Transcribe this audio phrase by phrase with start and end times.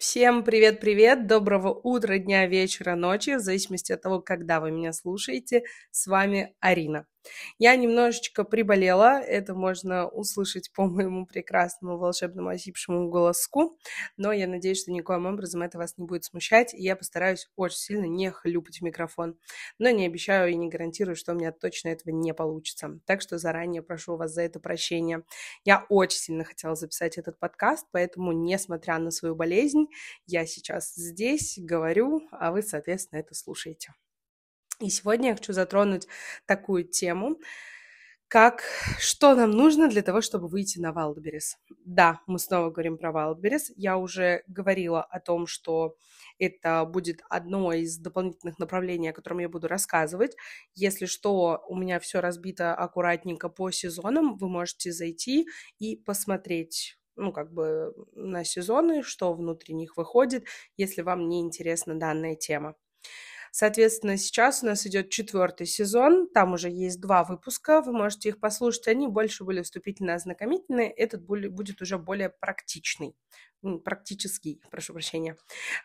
[0.00, 5.64] Всем привет-привет, доброго утра, дня, вечера, ночи, в зависимости от того, когда вы меня слушаете.
[5.90, 7.04] С вами Арина.
[7.58, 13.78] Я немножечко приболела, это можно услышать по моему прекрасному волшебному осипшему голоску,
[14.16, 17.78] но я надеюсь, что никоим образом это вас не будет смущать, и я постараюсь очень
[17.78, 19.38] сильно не хлюпать в микрофон,
[19.78, 23.00] но не обещаю и не гарантирую, что у меня точно этого не получится.
[23.06, 25.22] Так что заранее прошу вас за это прощения.
[25.64, 29.86] Я очень сильно хотела записать этот подкаст, поэтому, несмотря на свою болезнь,
[30.26, 33.94] я сейчас здесь говорю, а вы, соответственно, это слушаете.
[34.80, 36.08] И сегодня я хочу затронуть
[36.46, 37.38] такую тему,
[38.28, 38.62] как
[38.98, 41.56] что нам нужно для того, чтобы выйти на Wildberries.
[41.84, 43.72] Да, мы снова говорим про Wildberries.
[43.76, 45.96] Я уже говорила о том, что
[46.38, 50.36] это будет одно из дополнительных направлений, о котором я буду рассказывать.
[50.74, 54.36] Если что, у меня все разбито аккуратненько по сезонам.
[54.38, 55.46] Вы можете зайти
[55.78, 61.98] и посмотреть ну, как бы на сезоны, что внутри них выходит, если вам не интересна
[61.98, 62.76] данная тема.
[63.50, 68.40] Соответственно, сейчас у нас идет четвертый сезон, там уже есть два выпуска, вы можете их
[68.40, 73.14] послушать, они больше были вступительно ознакомительные, этот будет уже более практичный
[73.84, 75.36] практический, прошу прощения.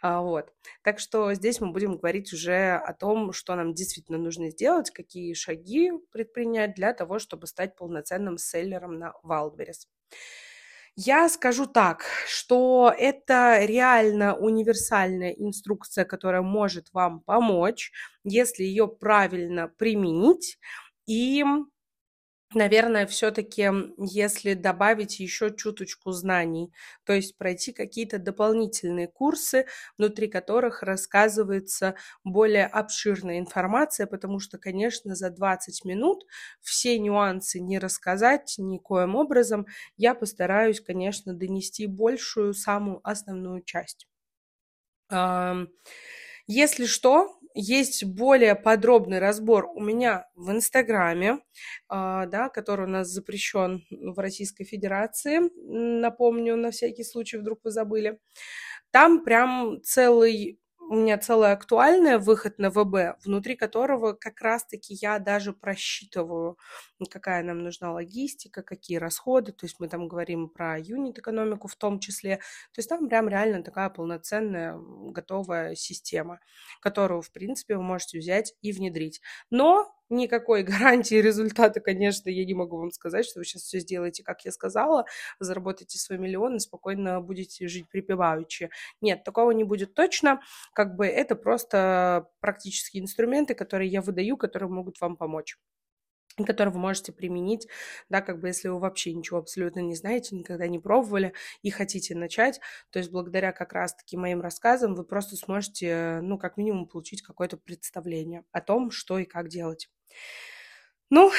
[0.01, 0.53] А, вот.
[0.81, 5.33] Так что здесь мы будем говорить уже о том, что нам действительно нужно сделать, какие
[5.33, 9.87] шаги предпринять для того, чтобы стать полноценным селлером на Wildberries.
[10.97, 17.91] Я скажу так, что это реально универсальная инструкция, которая может вам помочь,
[18.23, 20.57] если ее правильно применить.
[21.05, 21.43] И
[22.53, 26.71] наверное, все-таки, если добавить еще чуточку знаний,
[27.05, 29.65] то есть пройти какие-то дополнительные курсы,
[29.97, 36.25] внутри которых рассказывается более обширная информация, потому что, конечно, за 20 минут
[36.61, 39.65] все нюансы не рассказать никоим образом.
[39.97, 44.07] Я постараюсь, конечно, донести большую, самую основную часть.
[46.47, 51.39] Если что, есть более подробный разбор у меня в Инстаграме,
[51.89, 55.39] а, да, который у нас запрещен в Российской Федерации.
[56.01, 58.19] Напомню, на всякий случай, вдруг вы забыли.
[58.91, 60.59] Там прям целый
[60.89, 66.57] у меня целая актуальная выход на ВБ, внутри которого как раз-таки я даже просчитываю,
[67.09, 71.99] какая нам нужна логистика, какие расходы, то есть мы там говорим про юнит-экономику в том
[71.99, 76.39] числе, то есть там прям реально такая полноценная готовая система,
[76.81, 79.21] которую, в принципе, вы можете взять и внедрить.
[79.49, 84.23] Но никакой гарантии результата, конечно, я не могу вам сказать, что вы сейчас все сделаете,
[84.23, 85.05] как я сказала,
[85.39, 88.69] заработаете свой миллион и спокойно будете жить припеваючи.
[89.01, 90.41] Нет, такого не будет точно.
[90.73, 95.57] Как бы это просто практические инструменты, которые я выдаю, которые могут вам помочь
[96.43, 97.67] которые вы можете применить,
[98.09, 102.15] да, как бы если вы вообще ничего абсолютно не знаете, никогда не пробовали и хотите
[102.15, 102.59] начать,
[102.89, 107.57] то есть благодаря как раз-таки моим рассказам вы просто сможете, ну, как минимум получить какое-то
[107.57, 109.89] представление о том, что и как делать.
[111.09, 111.31] Ну,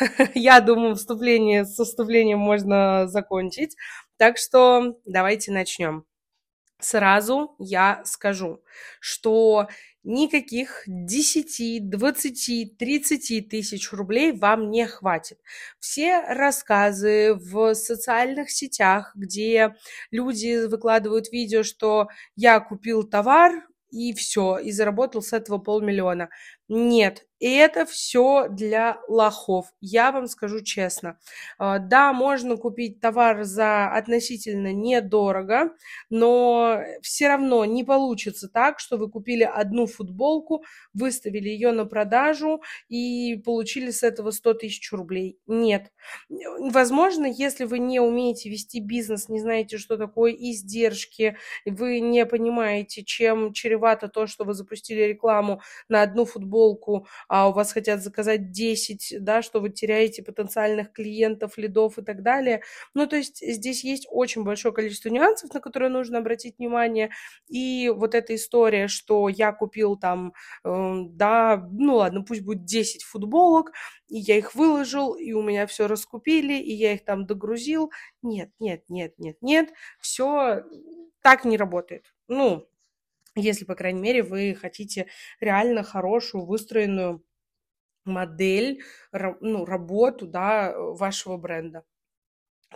[0.34, 3.76] я думаю, вступление с вступлением можно закончить.
[4.18, 6.06] Так что давайте начнем.
[6.78, 8.62] Сразу я скажу,
[9.00, 9.68] что
[10.04, 15.38] никаких 10, 20, 30 тысяч рублей вам не хватит.
[15.80, 19.74] Все рассказы в социальных сетях, где
[20.10, 26.28] люди выкладывают видео, что я купил товар, и все, и заработал с этого полмиллиона.
[26.68, 29.66] Нет, и это все для лохов.
[29.80, 31.18] Я вам скажу честно.
[31.58, 35.72] А, да, можно купить товар за относительно недорого,
[36.08, 42.62] но все равно не получится так, что вы купили одну футболку, выставили ее на продажу
[42.88, 45.38] и получили с этого 100 тысяч рублей.
[45.46, 45.92] Нет.
[46.58, 53.04] Возможно, если вы не умеете вести бизнес, не знаете, что такое издержки, вы не понимаете,
[53.04, 56.55] чем чревато то, что вы запустили рекламу на одну футболку,
[57.28, 62.22] а у вас хотят заказать 10, да, что вы теряете потенциальных клиентов, лидов и так
[62.22, 62.62] далее.
[62.94, 67.10] Ну, то есть здесь есть очень большое количество нюансов, на которые нужно обратить внимание.
[67.48, 70.32] И вот эта история, что я купил там,
[70.64, 73.72] э, да, ну ладно, пусть будет 10 футболок,
[74.08, 77.90] и я их выложил, и у меня все раскупили, и я их там догрузил.
[78.22, 79.70] Нет, нет, нет, нет, нет,
[80.00, 80.62] все
[81.22, 82.14] так не работает.
[82.28, 82.68] Ну,
[83.36, 85.08] если, по крайней мере, вы хотите
[85.40, 87.24] реально хорошую, выстроенную
[88.04, 91.84] модель, ну, работу, да, вашего бренда.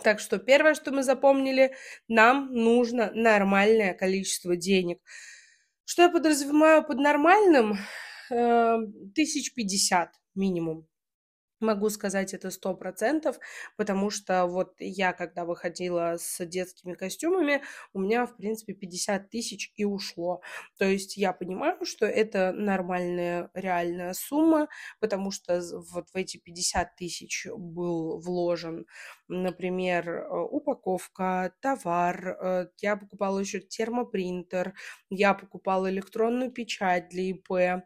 [0.03, 1.75] Так что первое, что мы запомнили,
[2.07, 4.99] нам нужно нормальное количество денег.
[5.85, 7.77] Что я подразумеваю под нормальным?
[8.29, 10.87] Эм, тысяч пятьдесят минимум.
[11.61, 13.39] Могу сказать это сто процентов,
[13.77, 17.61] потому что вот я, когда выходила с детскими костюмами,
[17.93, 20.41] у меня, в принципе, 50 тысяч и ушло.
[20.79, 24.69] То есть я понимаю, что это нормальная реальная сумма,
[24.99, 25.61] потому что
[25.93, 28.87] вот в эти 50 тысяч был вложен,
[29.27, 34.73] например, э, упаковка, товар, э, я покупала еще термопринтер,
[35.11, 37.83] я покупала электронную печать для ИП,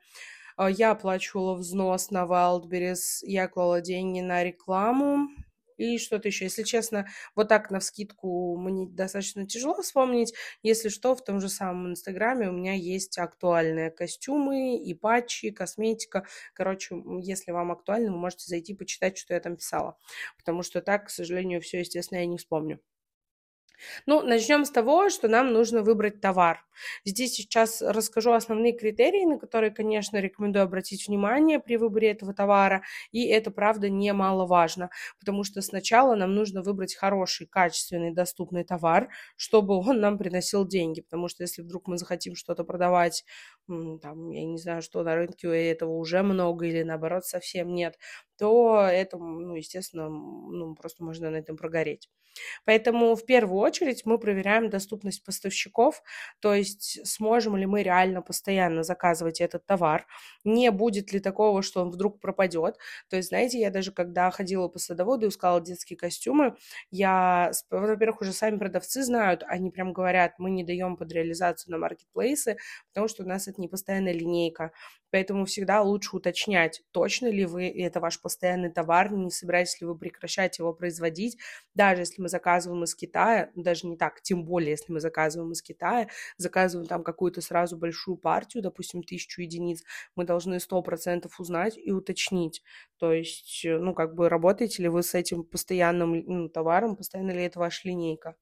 [0.58, 5.30] я оплачивала взнос на Wildberries, я клала деньги на рекламу,
[5.78, 6.46] и что-то еще.
[6.46, 10.34] Если честно, вот так на вскидку мне достаточно тяжело вспомнить.
[10.64, 16.26] Если что, в том же самом Инстаграме у меня есть актуальные костюмы и патчи, косметика.
[16.54, 19.98] Короче, если вам актуально, вы можете зайти почитать, что я там писала.
[20.38, 22.80] Потому что так, к сожалению, все, естественно, я не вспомню.
[24.06, 26.66] Ну, начнем с того, что нам нужно выбрать товар.
[27.06, 32.84] Здесь сейчас расскажу основные критерии, на которые, конечно, рекомендую обратить внимание при выборе этого товара,
[33.12, 34.90] и это, правда, немаловажно,
[35.20, 41.02] потому что сначала нам нужно выбрать хороший, качественный, доступный товар, чтобы он нам приносил деньги,
[41.02, 43.24] потому что если вдруг мы захотим что-то продавать,
[43.68, 47.98] там, я не знаю, что на рынке этого уже много или, наоборот, совсем нет,
[48.38, 52.10] то это, ну, естественно, ну, просто можно на этом прогореть.
[52.66, 56.02] Поэтому в первую очередь мы проверяем доступность поставщиков,
[56.40, 60.08] то есть сможем ли мы реально постоянно заказывать этот товар,
[60.44, 62.78] не будет ли такого, что он вдруг пропадет.
[63.10, 66.56] То есть, знаете, я даже когда ходила по садоводу и искала детские костюмы,
[66.92, 71.78] я, во-первых, уже сами продавцы знают, они прям говорят, мы не даем под реализацию на
[71.78, 72.58] маркетплейсы,
[72.90, 74.72] потому что у нас это не постоянная линейка.
[75.16, 79.98] Поэтому всегда лучше уточнять, точно ли вы, это ваш постоянный товар, не собираетесь ли вы
[79.98, 81.38] прекращать его производить,
[81.74, 85.62] даже если мы заказываем из Китая, даже не так, тем более, если мы заказываем из
[85.62, 89.86] Китая, заказываем там какую-то сразу большую партию, допустим, тысячу единиц,
[90.18, 92.62] мы должны сто процентов узнать и уточнить,
[92.98, 97.32] то есть, э, ну, как бы, работаете ли вы с этим постоянным ну, товаром, постоянно
[97.32, 98.36] ли это ваша линейка.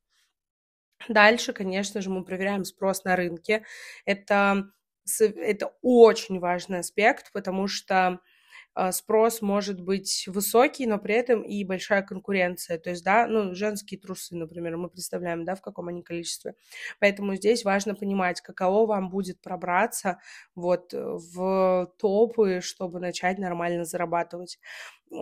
[1.07, 3.63] Дальше, конечно же, мы проверяем спрос на рынке.
[4.05, 4.71] Это
[5.19, 8.19] это очень важный аспект, потому что
[8.75, 12.79] а, спрос может быть высокий, но при этом и большая конкуренция.
[12.79, 16.55] То есть, да, ну, женские трусы, например, мы представляем, да, в каком они количестве.
[16.99, 20.19] Поэтому здесь важно понимать, каково вам будет пробраться
[20.55, 24.59] вот в топы, чтобы начать нормально зарабатывать.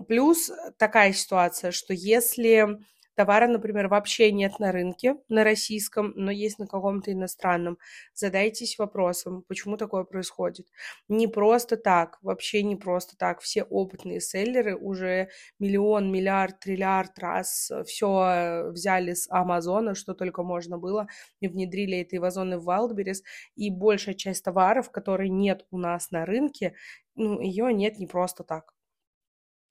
[0.08, 2.80] Плюс такая ситуация, что если
[3.22, 7.78] Товара, например, вообще нет на рынке, на российском, но есть на каком-то иностранном.
[8.16, 10.66] Задайтесь вопросом, почему такое происходит.
[11.08, 13.42] Не просто так, вообще не просто так.
[13.42, 15.30] Все опытные селлеры уже
[15.60, 21.06] миллион, миллиард, триллиард раз все взяли с Амазона, что только можно было,
[21.42, 23.20] и внедрили это в Озон и в Wildberries,
[23.56, 26.74] и большая часть товаров, которые нет у нас на рынке,
[27.14, 28.74] ну, ее нет не просто так.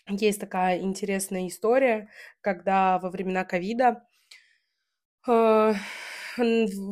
[0.09, 2.09] Есть такая интересная история,
[2.43, 4.03] когда во времена ковида
[5.27, 5.75] э,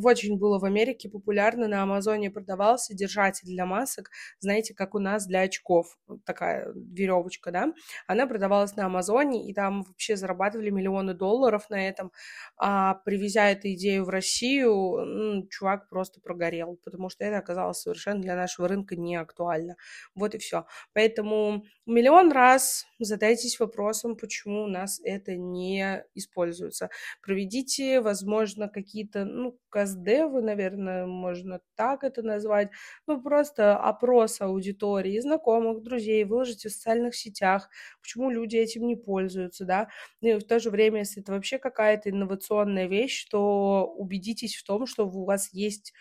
[0.04, 4.10] очень было в Америке популярно, на Амазоне продавался держатель для масок,
[4.40, 7.72] знаете, как у нас для очков, такая веревочка, да,
[8.06, 12.12] она продавалась на Амазоне, и там вообще зарабатывали миллионы долларов на этом,
[12.56, 14.72] а привезя эту идею в Россию,
[15.04, 19.76] ну, чувак просто прогорел, потому что это оказалось совершенно для нашего рынка не актуально.
[20.14, 20.66] Вот и все.
[20.92, 26.90] Поэтому миллион раз задайтесь вопросом, почему у нас это не используется.
[27.22, 32.70] Проведите, возможно, какие-то ну, каздевы, наверное, можно так это назвать,
[33.06, 37.68] ну, просто опрос аудитории, знакомых, друзей, выложите в социальных сетях,
[38.02, 39.88] почему люди этим не пользуются, да,
[40.20, 44.64] ну, и в то же время, если это вообще какая-то инновационная вещь, то убедитесь в
[44.64, 45.92] том, что у вас есть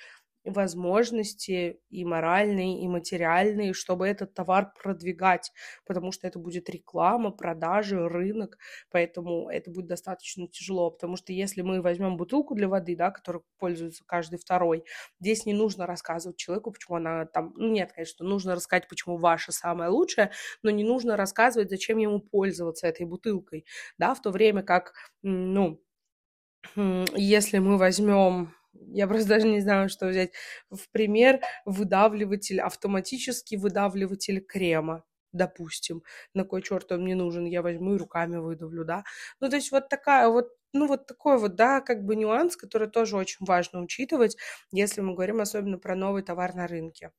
[0.48, 5.52] возможности и моральные, и материальные, чтобы этот товар продвигать,
[5.86, 8.58] потому что это будет реклама, продажи, рынок,
[8.92, 13.44] поэтому это будет достаточно тяжело, потому что если мы возьмем бутылку для воды, да, которой
[13.58, 14.84] пользуется каждый второй,
[15.20, 19.52] здесь не нужно рассказывать человеку, почему она там, ну нет, конечно, нужно рассказать, почему ваша
[19.52, 20.32] самая лучшая,
[20.64, 23.66] но не нужно рассказывать, зачем ему пользоваться этой бутылкой,
[23.98, 25.82] да, в то время как, ну,
[27.16, 30.32] если мы возьмем я просто даже не знаю, что взять.
[30.70, 36.02] В пример выдавливатель, автоматический выдавливатель крема допустим,
[36.34, 39.04] на кой черт он мне нужен, я возьму и руками выдавлю, да.
[39.40, 42.90] Ну, то есть вот такая вот, ну, вот такой вот, да, как бы нюанс, который
[42.90, 44.38] тоже очень важно учитывать,
[44.72, 47.12] если мы говорим особенно про новый товар на рынке.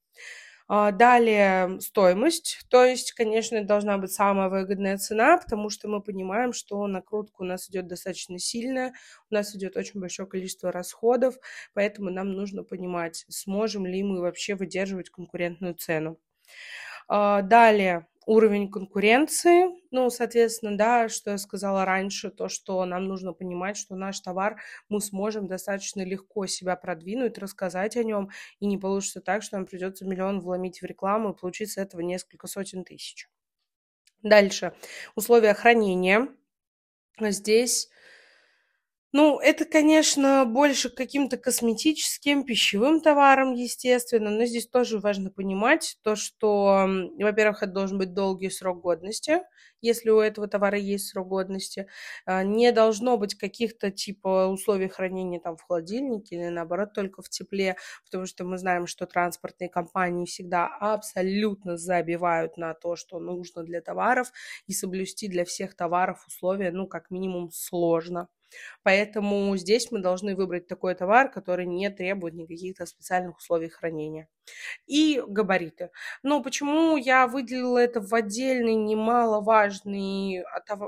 [0.71, 6.53] А, далее стоимость, то есть, конечно, должна быть самая выгодная цена, потому что мы понимаем,
[6.53, 8.93] что накрутка у нас идет достаточно сильная,
[9.31, 11.37] у нас идет очень большое количество расходов,
[11.73, 16.19] поэтому нам нужно понимать, сможем ли мы вообще выдерживать конкурентную цену.
[17.09, 19.69] А, далее, уровень конкуренции.
[19.91, 24.61] Ну, соответственно, да, что я сказала раньше, то, что нам нужно понимать, что наш товар
[24.91, 29.67] мы сможем достаточно легко себя продвинуть, рассказать о нем, и не получится так, что нам
[29.67, 33.29] придется миллион вломить в рекламу и получить с этого несколько сотен тысяч.
[34.23, 34.75] Дальше.
[35.15, 36.29] Условия хранения.
[37.21, 37.89] Здесь
[39.13, 46.15] ну, это, конечно, больше каким-то косметическим, пищевым товарам, естественно, но здесь тоже важно понимать то,
[46.15, 46.87] что,
[47.19, 49.41] во-первых, это должен быть долгий срок годности,
[49.81, 51.89] если у этого товара есть срок годности.
[52.27, 57.29] А, не должно быть каких-то типа условий хранения там в холодильнике или наоборот только в
[57.31, 63.63] тепле, потому что мы знаем, что транспортные компании всегда абсолютно забивают на то, что нужно
[63.63, 64.33] для товаров,
[64.67, 68.29] и соблюсти для всех товаров условия, ну, как минимум, сложно.
[68.83, 74.29] Поэтому здесь мы должны выбрать такой товар, который не требует никаких специальных условий хранения.
[74.87, 75.91] И габариты.
[76.23, 80.43] Но почему я выделила это в отдельный немаловажный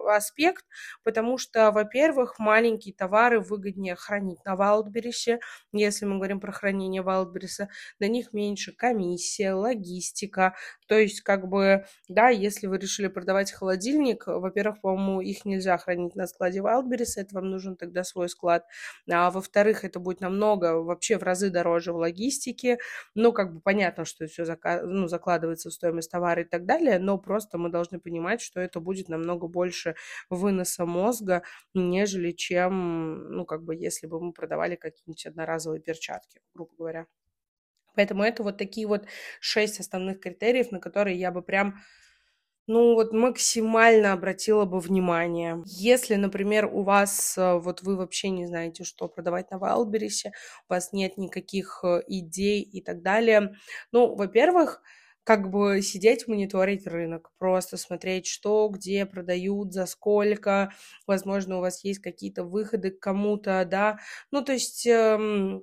[0.08, 0.64] аспект?
[1.04, 5.38] Потому что, во-первых, маленькие товары выгоднее хранить на Wildberries.
[5.72, 7.66] Если мы говорим про хранение Wildberries,
[7.98, 10.54] на них меньше комиссия, логистика.
[10.86, 16.16] То есть, как бы, да, если вы решили продавать холодильник, во-первых, по-моему, их нельзя хранить
[16.16, 18.64] на складе Wildberries, это вам нужен тогда свой склад.
[19.10, 22.78] А во-вторых, это будет намного, вообще в разы дороже в логистике.
[23.14, 26.98] Ну, как бы понятно, что все зака- ну, закладывается в стоимость товара и так далее,
[26.98, 29.96] но просто мы должны понимать, что это будет намного больше
[30.30, 31.42] выноса мозга,
[31.74, 37.06] нежели чем, ну, как бы, если бы мы продавали какие-нибудь одноразовые перчатки, грубо говоря.
[37.96, 39.06] Поэтому это вот такие вот
[39.40, 41.80] шесть основных критериев, на которые я бы прям
[42.70, 45.60] ну, вот максимально обратила бы внимание.
[45.66, 50.28] Если, например, у вас, э, вот вы вообще не знаете, что продавать на Wildberries,
[50.68, 53.54] у вас нет никаких э, идей и так далее,
[53.92, 54.82] ну, во-первых,
[55.24, 60.72] как бы сидеть, мониторить рынок, просто смотреть, что, где продают, за сколько,
[61.06, 63.98] возможно, у вас есть какие-то выходы к кому-то, да,
[64.30, 65.62] ну, то есть эм,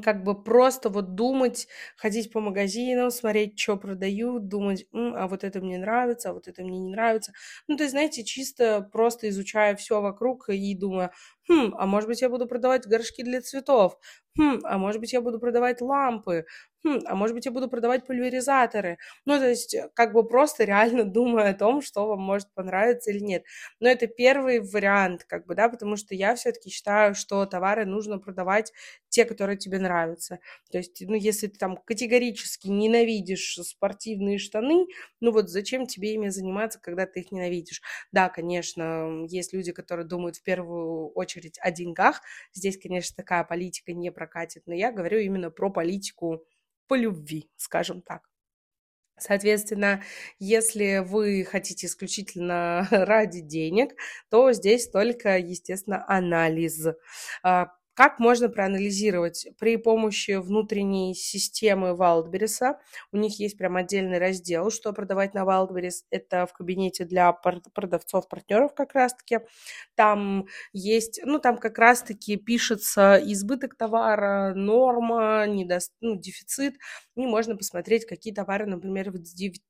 [0.00, 5.44] как бы просто вот думать, ходить по магазинам, смотреть, что продают, думать, М, а вот
[5.44, 7.32] это мне нравится, а вот это мне не нравится.
[7.68, 11.12] Ну, то есть, знаете, чисто просто изучая все вокруг и думая,
[11.48, 13.98] хм, а может быть, я буду продавать горшки для цветов,
[14.38, 16.46] хм, а может быть, я буду продавать лампы,
[16.84, 18.98] хм, а может быть, я буду продавать пульверизаторы.
[19.24, 23.10] Ну, то есть, э, как бы просто реально думая о том, что вам может понравиться
[23.10, 23.44] или нет.
[23.80, 28.18] Но это первый вариант, как бы, да, потому что я все-таки считаю, что товары нужно
[28.18, 28.72] продавать
[29.08, 30.38] те, которые тебе нравятся.
[30.70, 34.86] То есть, ну, если ты там категорически ненавидишь спортивные штаны,
[35.20, 37.82] ну вот зачем тебе ими заниматься, когда ты их ненавидишь?
[38.12, 42.20] Да, конечно, есть люди, которые думают в первую очередь о деньгах.
[42.52, 46.44] Здесь, конечно, такая политика не прокатит, но я говорю именно про политику
[46.88, 48.28] по любви, скажем так.
[49.18, 50.02] Соответственно,
[50.38, 53.92] если вы хотите исключительно ради денег,
[54.30, 56.86] то здесь только, естественно, анализ.
[57.94, 59.46] Как можно проанализировать?
[59.58, 62.76] При помощи внутренней системы Wildberries,
[63.12, 68.28] у них есть прям отдельный раздел, что продавать на Wildberries, это в кабинете для продавцов,
[68.28, 69.40] партнеров как раз-таки.
[69.94, 75.78] Там есть, ну там как раз-таки пишется избыток товара, норма, недо...
[76.00, 76.76] ну, дефицит,
[77.14, 79.18] и можно посмотреть, какие товары, например, в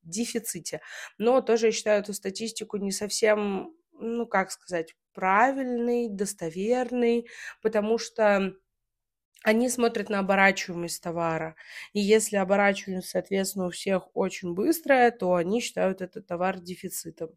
[0.03, 0.79] дефиците.
[1.17, 7.27] Но тоже я считаю эту статистику не совсем ну, как сказать, правильный, достоверный,
[7.61, 8.53] потому что
[9.43, 11.55] они смотрят на оборачиваемость товара.
[11.91, 17.31] И если оборачиваемость, соответственно, у всех очень быстрая, то они считают этот товар дефицитом.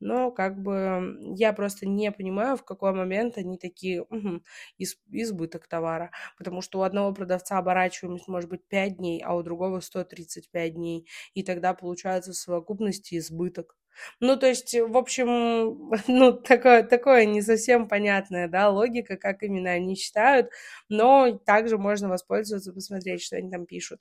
[0.00, 4.42] Но как бы я просто не понимаю, в какой момент они такие, угу,
[4.78, 6.10] избыток товара.
[6.38, 11.08] Потому что у одного продавца оборачиваемость может быть 5 дней, а у другого 135 дней.
[11.34, 13.76] И тогда получается в совокупности избыток.
[14.20, 19.70] Ну, то есть, в общем, ну, такое, такое не совсем понятная, да, логика, как именно
[19.70, 20.48] они считают,
[20.88, 24.00] но также можно воспользоваться, посмотреть, что они там пишут.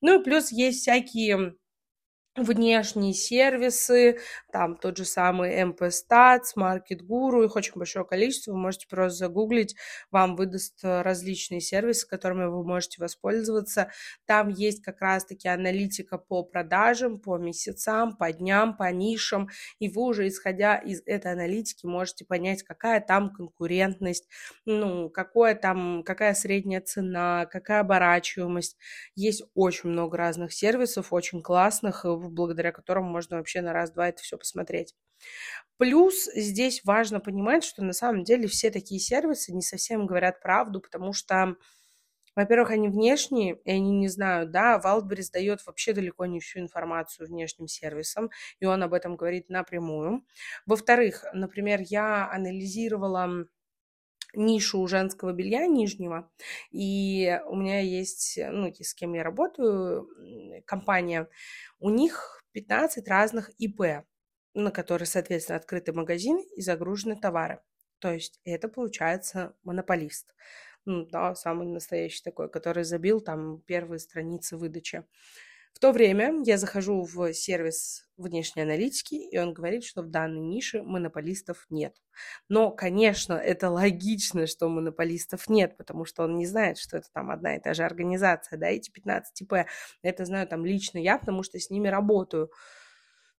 [0.00, 1.54] Ну, и плюс есть всякие
[2.36, 4.18] внешние сервисы,
[4.50, 9.18] там тот же самый MP Stats, Market Guru, их очень большое количество, вы можете просто
[9.18, 9.76] загуглить,
[10.10, 13.92] вам выдаст э, различные сервисы, которыми вы можете воспользоваться.
[14.26, 19.48] Там есть как раз-таки аналитика по продажам, по месяцам, по дням, по нишам,
[19.78, 24.28] и вы уже исходя из этой аналитики можете понять, какая там конкурентность,
[24.64, 28.76] ну, какое там, какая средняя цена, какая оборачиваемость.
[29.14, 34.38] Есть очень много разных сервисов, очень классных, благодаря которому можно вообще на раз-два это все
[34.38, 34.94] посмотреть.
[35.78, 40.80] Плюс здесь важно понимать, что на самом деле все такие сервисы не совсем говорят правду,
[40.80, 41.56] потому что
[42.36, 47.28] Во-первых, они внешние, и они не знают, да, Wildberries дает вообще далеко не всю информацию
[47.28, 50.24] внешним сервисам, и он об этом говорит напрямую.
[50.66, 53.46] Во-вторых, например, я анализировала
[54.36, 56.30] нишу женского белья нижнего,
[56.70, 60.08] и у меня есть, ну, с кем я работаю,
[60.66, 61.28] компания,
[61.78, 64.04] у них 15 разных ИП,
[64.54, 67.60] на которые, соответственно, открытый магазин и загружены товары.
[67.98, 70.34] То есть это получается монополист.
[70.84, 75.04] Ну, да, самый настоящий такой, который забил там первые страницы выдачи.
[75.74, 80.40] В то время я захожу в сервис внешней аналитики, и он говорит, что в данной
[80.40, 81.96] нише монополистов нет.
[82.48, 87.30] Но, конечно, это логично, что монополистов нет, потому что он не знает, что это там
[87.32, 89.66] одна и та же организация, да, эти 15 ТП.
[90.00, 92.50] Это знаю там лично я, потому что с ними работаю.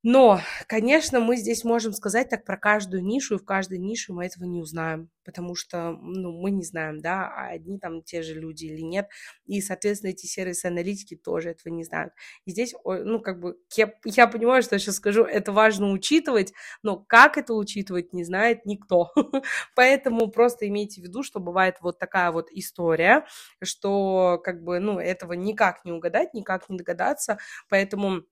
[0.06, 4.26] Но, конечно, мы здесь можем сказать так про каждую нишу, и в каждой нише мы
[4.26, 8.38] этого не узнаем, потому что ну, мы не знаем, да, а одни там те же
[8.38, 9.08] люди или нет,
[9.46, 12.12] и, соответственно, эти сервисы аналитики тоже этого не знают.
[12.44, 16.52] И здесь, ну, как бы, я, я понимаю, что я сейчас скажу, это важно учитывать,
[16.82, 19.10] но как это учитывать, не знает никто.
[19.74, 23.24] Поэтому просто имейте в виду, что бывает вот такая вот история,
[23.62, 27.38] что, как бы, ну, этого никак не угадать, никак не догадаться,
[27.70, 28.24] поэтому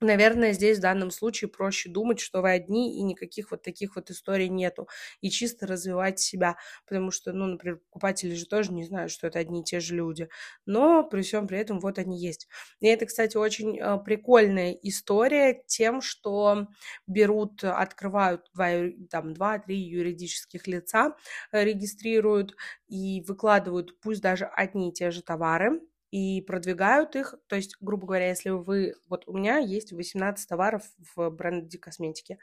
[0.00, 4.10] Наверное, здесь в данном случае проще думать, что вы одни, и никаких вот таких вот
[4.10, 4.88] историй нету.
[5.22, 9.38] И чисто развивать себя, потому что, ну, например, покупатели же тоже не знают, что это
[9.38, 10.28] одни и те же люди.
[10.66, 12.46] Но при всем при этом вот они есть.
[12.80, 16.66] И это, кстати, очень э, прикольная история тем, что
[17.06, 18.68] берут, открывают два,
[19.10, 21.16] там, два-три юридических лица,
[21.52, 22.54] э, регистрируют
[22.86, 25.80] и выкладывают пусть даже одни и те же товары,
[26.16, 27.34] и продвигают их.
[27.46, 28.94] То есть, грубо говоря, если вы...
[29.06, 30.82] Вот у меня есть 18 товаров
[31.14, 32.38] в бренде косметики.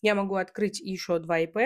[0.00, 1.58] Я могу открыть еще 2 ИП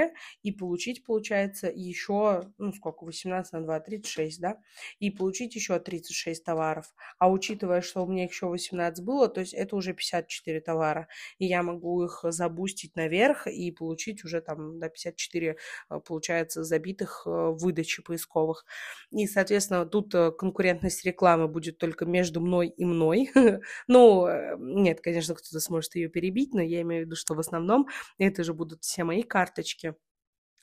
[0.42, 4.58] и получить, получается, еще, ну, сколько, 18 на 2, 36, да?
[4.98, 6.92] И получить еще 36 товаров.
[7.20, 11.06] А учитывая, что у меня еще 18 было, то есть это уже 54 товара.
[11.38, 15.56] И я могу их забустить наверх и получить уже там до 54,
[15.90, 18.64] э, получается, забитых э, выдачи поисковых.
[19.12, 23.30] И, соответственно, тут э, конкурентность рекламы реклама будет только между мной и мной.
[23.88, 27.38] ну, э, нет, конечно, кто-то сможет ее перебить, но я имею в виду, что в
[27.38, 27.86] основном
[28.18, 29.94] это же будут все мои карточки.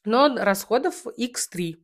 [0.06, 1.76] Но расходов x3.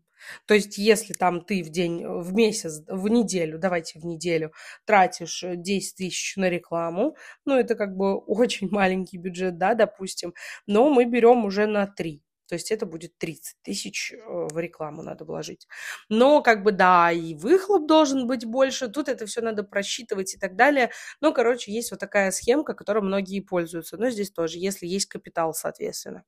[0.48, 4.52] То есть, если там ты в день, в месяц, в неделю, давайте в неделю,
[4.86, 10.34] тратишь 10 тысяч на рекламу, ну, это как бы очень маленький бюджет, да, допустим,
[10.68, 12.22] но мы берем уже на 3.
[12.48, 15.68] То есть это будет 30 тысяч э, в рекламу надо вложить.
[16.10, 20.38] Но как бы да, и выхлоп должен быть больше, тут это все надо просчитывать и
[20.40, 20.92] так далее.
[21.22, 23.98] Ну, короче, есть вот такая схемка, которой многие пользуются.
[23.98, 26.24] Но здесь тоже, если есть капитал, соответственно.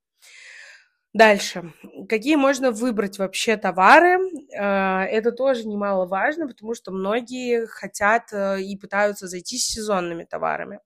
[1.14, 1.74] Дальше.
[2.08, 4.20] Какие можно выбрать вообще товары?
[4.56, 10.82] Э, это тоже немаловажно, потому что многие хотят э, и пытаются зайти с сезонными товарами,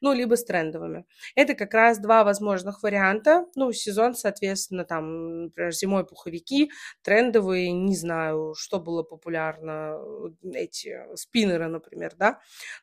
[0.00, 1.06] ну, либо с трендовыми.
[1.34, 3.46] Это как раз два возможных варианта.
[3.56, 6.70] Ну, сезон, соответственно, там, например, зимой пуховики,
[7.02, 9.98] трендовые, не знаю, что было популярно,
[10.52, 12.38] эти спиннеры, например, да.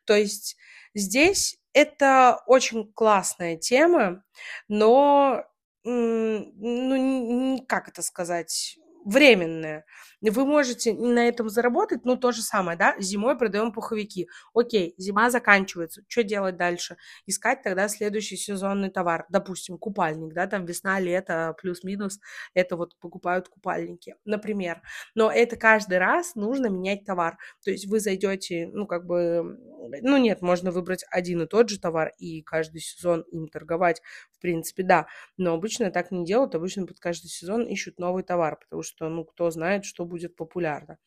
[0.06, 0.58] То есть
[0.94, 4.24] здесь это очень классная тема,
[4.68, 5.46] но
[5.84, 9.86] ну, как это сказать, временное.
[10.22, 14.28] Вы можете на этом заработать, ну, то же самое, да, зимой продаем пуховики.
[14.54, 16.98] Окей, зима заканчивается, что делать дальше?
[17.26, 22.20] Искать тогда следующий сезонный товар, допустим, купальник, да, там весна, лето, плюс-минус,
[22.54, 24.82] это вот покупают купальники, например.
[25.16, 27.38] Но это каждый раз нужно менять товар.
[27.64, 29.58] То есть вы зайдете, ну, как бы,
[30.02, 34.40] ну, нет, можно выбрать один и тот же товар и каждый сезон им торговать, в
[34.42, 35.08] принципе, да.
[35.38, 39.26] Но обычно так не делают, обычно под каждый сезон ищут новый товар, потому что, ну,
[39.26, 40.98] кто знает, что будет популярно.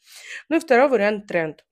[0.48, 1.64] Ну и второй вариант– тренд.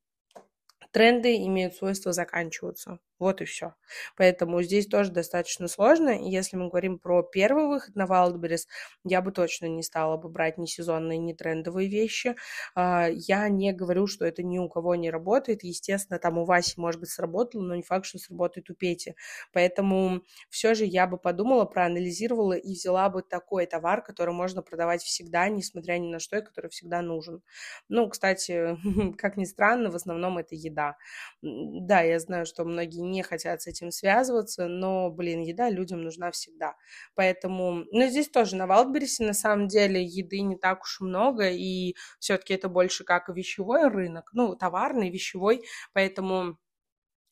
[0.91, 2.99] Тренды имеют свойство заканчиваться.
[3.23, 3.75] Вот и все.
[4.17, 6.09] Поэтому здесь тоже достаточно сложно.
[6.11, 8.67] если мы говорим про первый выход на Wildberries,
[9.05, 12.35] я бы точно не стала бы брать ни сезонные, ни трендовые вещи.
[12.75, 15.63] А, я не говорю, что это ни у кого не работает.
[15.63, 19.15] Естественно, там у Васи, может быть, сработало, но не факт, что сработает у Пети.
[19.53, 25.05] Поэтому все же я бы подумала, проанализировала и взяла бы такой товар, который можно продавать
[25.05, 27.41] всегда, несмотря ни на что, и который всегда нужен.
[27.89, 28.77] Ну, кстати,
[29.17, 30.97] как ни странно, в основном это еда.
[31.43, 36.31] Да, я знаю, что многие не хотят с этим связываться, но, блин, еда людям нужна
[36.33, 36.75] всегда.
[37.15, 41.95] Поэтому, ну, здесь тоже на Валдберрисе на самом деле еды не так уж много, и
[42.19, 46.59] все-таки это больше как вещевой рынок, ну, товарный, вещевой, поэтому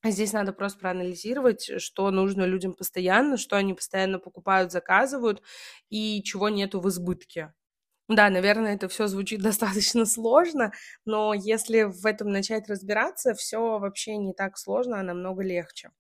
[0.05, 5.43] Здесь надо просто проанализировать, что нужно людям постоянно, что они постоянно покупают, заказывают,
[5.91, 7.53] и чего нету в избытке.
[8.11, 10.71] Да, наверное, это все звучит достаточно сложно,
[11.07, 15.91] но если в этом начать разбираться, все вообще не так сложно, а намного легче.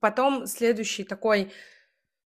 [0.00, 1.52] Потом следующий такой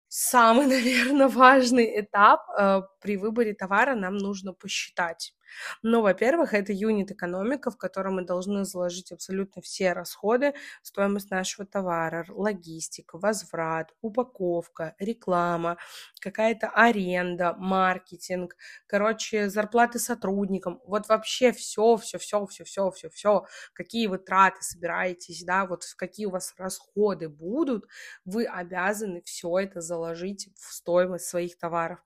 [0.08, 5.34] самый, наверное, важный этап э, при выборе товара нам нужно посчитать.
[5.82, 12.24] Ну, во-первых, это юнит-экономика, в котором мы должны заложить абсолютно все расходы, стоимость нашего товара,
[12.28, 15.78] логистика, возврат, упаковка, реклама,
[16.20, 20.80] какая-то аренда, маркетинг, короче, зарплаты сотрудникам.
[20.86, 25.84] Вот вообще все, все, все, все, все, все, все, какие вы траты собираетесь, да, вот
[25.96, 27.86] какие у вас расходы будут,
[28.24, 32.00] вы обязаны все это заложить в стоимость своих товаров.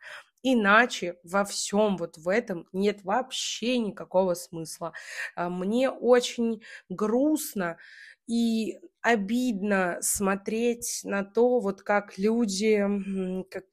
[0.49, 4.93] Иначе во всем вот в этом нет вообще никакого смысла.
[5.35, 7.79] А, мне очень грустно
[8.29, 12.85] и обидно смотреть на то, вот как люди,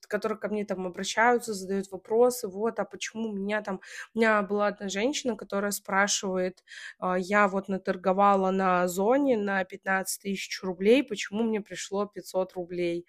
[0.08, 3.82] которые ко мне там обращаются, задают вопросы, вот, а почему меня там...
[4.14, 6.64] У меня была одна женщина, которая спрашивает,
[7.00, 13.06] а, я вот наторговала на зоне на 15 тысяч рублей, почему мне пришло 500 рублей?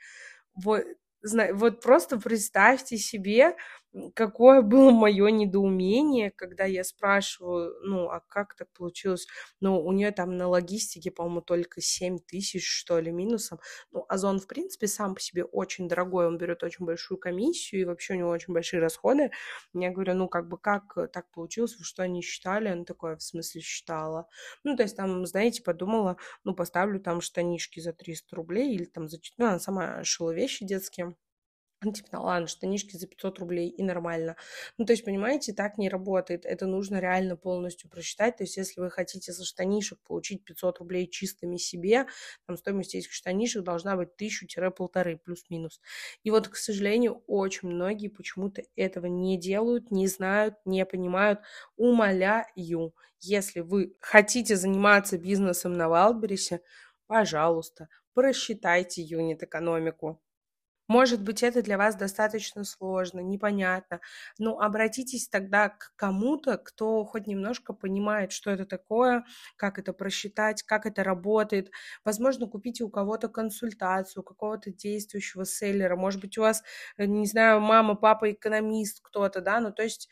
[0.55, 0.85] Вот,
[1.55, 3.57] вот просто представьте себе,
[4.15, 9.27] какое было мое недоумение, когда я спрашиваю, ну, а как так получилось?
[9.61, 13.61] Ну, у нее там на логистике, по-моему, только 7 тысяч, что ли, минусом.
[13.93, 17.85] Ну, Озон, в принципе, сам по себе очень дорогой, он берет очень большую комиссию, и
[17.85, 19.31] вообще у него очень большие расходы.
[19.73, 22.69] Я говорю, ну, как бы, как так получилось, что, они считали?
[22.69, 24.29] Она такое, в смысле, считала.
[24.65, 29.09] Ну, то есть там, знаете, подумала, ну, поставлю там штанишки за 300 рублей, или там
[29.09, 29.19] за...
[29.39, 31.15] Ну, она сама шила вещи детские,
[31.93, 34.37] типа, ну, ладно, штанишки за 500 рублей и нормально.
[34.79, 36.47] Ну, то есть, понимаете, так не работает.
[36.47, 38.37] Это нужно реально полностью просчитать.
[38.37, 42.07] То есть, если вы хотите за штанишек получить 500 рублей чистыми себе,
[42.47, 45.81] там стоимость этих штанишек должна быть 1000-полторы плюс-минус.
[46.23, 51.41] И вот, к сожалению, очень многие почему-то этого не делают, не знают, не понимают.
[51.77, 52.45] Умоляю,
[53.21, 56.61] если вы хотите заниматься бизнесом на Валберисе,
[57.07, 60.21] пожалуйста, просчитайте юнит-экономику.
[60.89, 64.01] Может быть, это для вас достаточно сложно, непонятно,
[64.39, 69.25] но обратитесь тогда к кому-то, кто хоть немножко понимает, что это такое,
[69.57, 71.71] как это просчитать, как это работает.
[72.05, 75.97] Возможно, купите у кого-то консультацию, у какого-то действующего селлера.
[75.97, 76.63] Может быть, у вас,
[76.99, 80.09] э, не знаю, мама, папа, экономист кто-то, да, ну то есть,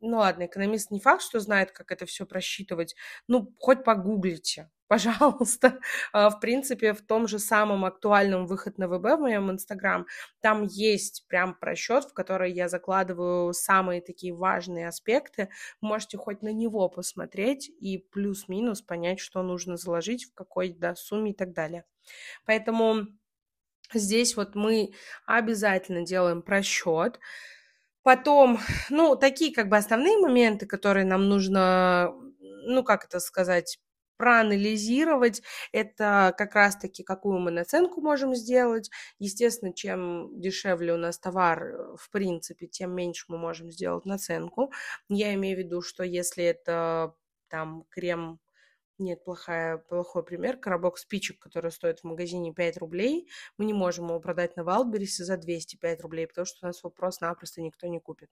[0.00, 2.94] ну ладно, экономист не факт, что знает, как это все просчитывать,
[3.28, 5.78] ну хоть погуглите, пожалуйста.
[6.12, 10.06] А, в принципе, в том же самом актуальном выход на ВБ в моем Инстаграм,
[10.40, 15.48] там есть прям просчет, в который я закладываю самые такие важные аспекты.
[15.80, 21.30] можете хоть на него посмотреть и плюс-минус понять, что нужно заложить, в какой да, сумме
[21.30, 21.84] и так далее.
[22.44, 23.06] Поэтому
[23.94, 24.92] здесь вот мы
[25.26, 27.20] обязательно делаем просчет.
[28.02, 28.58] Потом,
[28.90, 33.78] ну, такие как бы основные моменты, которые нам нужно, ну, как это сказать,
[34.20, 35.40] проанализировать,
[35.72, 38.90] это как раз-таки какую мы наценку можем сделать.
[39.18, 44.72] Естественно, чем дешевле у нас товар, э, в принципе, тем меньше мы можем сделать наценку.
[45.08, 47.14] Я имею в виду, что если это
[47.48, 48.40] там крем
[48.98, 50.58] нет, плохая, плохой пример.
[50.58, 55.24] Коробок спичек, который стоит в магазине 5 рублей, мы не можем его продать на Валберисе
[55.24, 58.28] за 205 рублей, потому что у нас его просто-напросто никто не купит.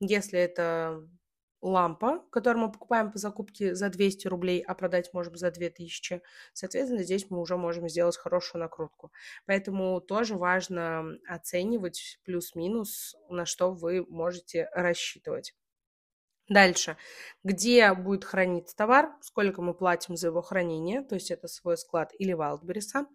[0.00, 1.08] Если это
[1.62, 6.22] лампа, которую мы покупаем по закупке за 200 рублей, а продать можем за 2000.
[6.52, 9.12] Соответственно, здесь мы уже можем сделать хорошую накрутку.
[9.46, 15.54] Поэтому тоже важно оценивать плюс-минус, на что вы можете рассчитывать.
[16.50, 16.96] Дальше,
[17.44, 22.10] где будет храниться товар, сколько мы платим за его хранение, то есть это свой склад
[22.18, 23.06] или Валдберриса.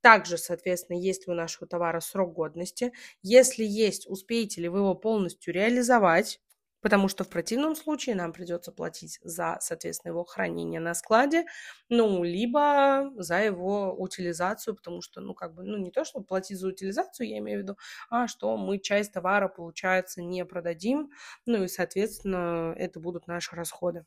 [0.00, 2.92] Также, соответственно, есть ли у нашего товара срок годности.
[3.22, 6.40] Если есть, успеете ли вы его полностью реализовать,
[6.80, 11.46] потому что в противном случае нам придется платить за, соответственно, его хранение на складе,
[11.88, 16.58] ну, либо за его утилизацию, потому что, ну, как бы, ну, не то, чтобы платить
[16.58, 17.76] за утилизацию, я имею в виду,
[18.10, 21.10] а что мы часть товара, получается, не продадим,
[21.46, 24.04] ну, и, соответственно, это будут наши расходы.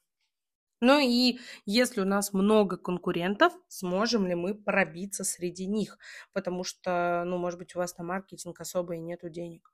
[0.81, 5.97] Ну и если у нас много конкурентов, сможем ли мы пробиться среди них?
[6.33, 9.71] Потому что, ну, может быть, у вас на маркетинг особо и нету денег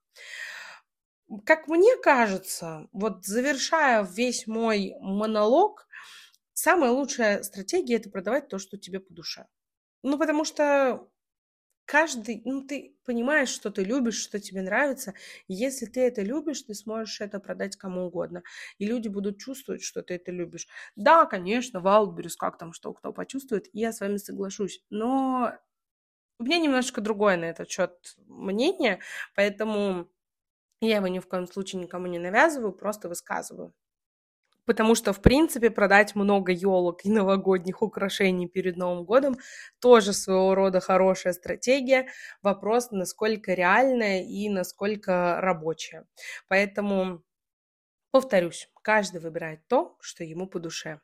[1.45, 5.87] как мне кажется, вот завершая весь мой монолог,
[6.53, 9.47] самая лучшая стратегия это продавать то, что тебе по душе.
[10.03, 11.09] Ну, потому что
[11.85, 15.13] каждый, ну, ты понимаешь, что ты любишь, что тебе нравится.
[15.47, 18.43] Если ты это любишь, ты сможешь это продать кому угодно.
[18.77, 20.67] И люди будут чувствовать, что ты это любишь.
[20.95, 24.83] Да, конечно, Валберис, как там, что кто почувствует, я с вами соглашусь.
[24.89, 25.53] Но
[26.39, 28.99] у меня немножко другое на этот счет мнение,
[29.35, 30.09] поэтому
[30.81, 33.73] Я его ни в коем случае никому не навязываю, просто высказываю.
[34.65, 39.37] Потому что, в принципе, продать много елок и новогодних украшений перед Новым годом
[39.79, 42.07] тоже своего рода хорошая стратегия.
[42.43, 46.05] Вопрос, насколько реальная и насколько рабочая.
[46.47, 47.23] Поэтому,
[48.11, 51.01] повторюсь, каждый выбирает то, что ему по душе.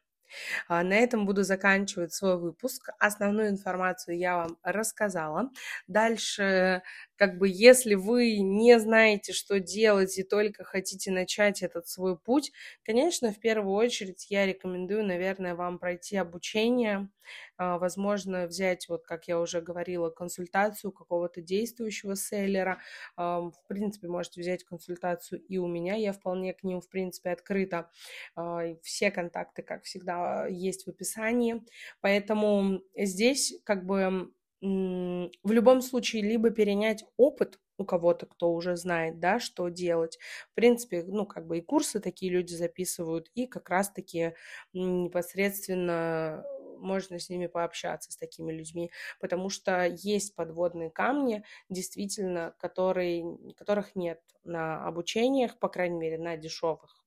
[0.68, 2.90] А, на этом буду заканчивать свой выпуск.
[3.00, 5.52] Основную информацию я вам рассказала.
[5.88, 6.82] Дальше,
[7.16, 12.52] как бы, если вы не знаете, что делать и только хотите начать этот свой путь,
[12.84, 17.10] конечно, в первую очередь я рекомендую, наверное, вам пройти обучение,
[17.58, 22.80] а, возможно, взять, вот как я уже говорила, консультацию какого-то действующего селлера.
[23.18, 27.90] В принципе, можете взять консультацию и у меня, я вполне к ним, в принципе, открыта.
[28.36, 31.64] А, все контакты, как всегда, есть в описании.
[32.02, 39.20] Поэтому здесь как бы в любом случае либо перенять опыт у кого-то, кто уже знает,
[39.20, 40.18] да, что делать.
[40.52, 44.34] В принципе, ну, как бы и курсы такие люди записывают, и как раз-таки
[44.74, 46.44] непосредственно
[46.78, 53.26] можно с ними пообщаться, с такими людьми, потому что есть подводные камни, действительно, которые,
[53.58, 57.05] которых нет на обучениях, по крайней мере, на дешевых,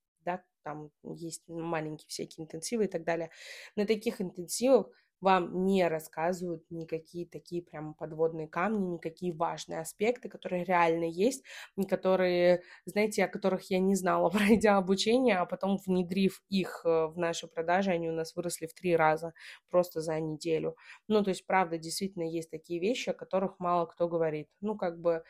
[0.63, 3.31] там есть маленькие всякие интенсивы и так далее.
[3.75, 10.63] На таких интенсивах вам не рассказывают никакие такие прям подводные камни, никакие важные аспекты, которые
[10.63, 11.43] реально есть,
[11.89, 14.29] которые, знаете, о которых я не знала,
[14.59, 18.73] пройдя обучение, а потом внедрив их э, в наши продажи, они у нас выросли в
[18.73, 19.33] три раза
[19.69, 20.75] просто за неделю.
[21.07, 24.47] Ну, то есть, правда, действительно есть такие вещи, о которых мало кто говорит.
[24.61, 25.23] Ну, как бы,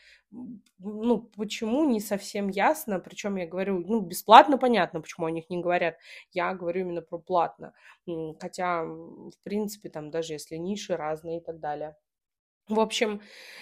[0.80, 5.62] ну, почему, не совсем ясно, причем я говорю, ну, бесплатно понятно, почему о них не
[5.62, 5.95] говорят,
[6.32, 7.73] я говорю именно про платно,
[8.39, 11.96] хотя, в принципе, принципе, там даже если ниши разные и так далее.
[12.68, 13.20] В общем,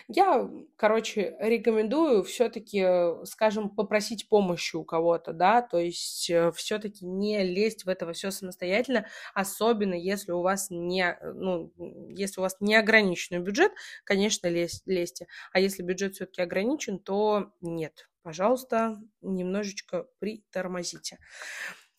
[0.10, 2.86] я, короче, рекомендую все-таки,
[3.23, 8.32] скажем, попросить помощи у кого-то, да, то есть э, все-таки не лезть в это все
[8.32, 11.71] самостоятельно, особенно если у вас не, ну,
[12.10, 13.71] если у вас не ограниченный бюджет,
[14.03, 21.17] конечно, лезь, лезьте, а если бюджет все-таки ограничен, то нет, пожалуйста, немножечко притормозите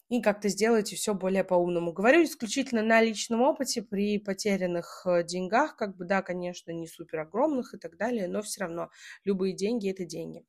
[0.08, 1.92] и как-то сделайте все более по-умному.
[1.92, 7.20] Говорю исключительно на личном опыте при потерянных э, деньгах, как бы, да, конечно, не супер
[7.20, 8.90] огромных и так далее, но все равно
[9.24, 10.44] любые деньги– это деньги.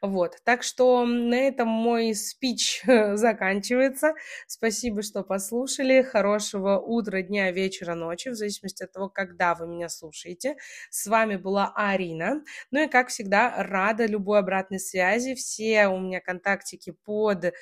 [0.00, 2.82] Вот, так что на этом мой спич
[3.14, 4.14] заканчивается.
[4.46, 6.02] Спасибо, что послушали.
[6.02, 10.56] Хорошего утра, дня, вечера, ночи, в зависимости от того, когда вы меня слушаете.
[10.90, 12.42] С вами была Арина.
[12.70, 15.34] Ну и, как всегда, рада любой обратной связи.
[15.34, 17.52] Все у меня контактики под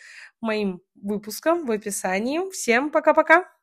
[0.41, 2.51] моим выпуском в описании.
[2.51, 3.56] Всем пока-пока!